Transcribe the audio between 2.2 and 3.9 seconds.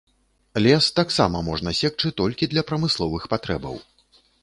толькі для прамысловых патрэбаў.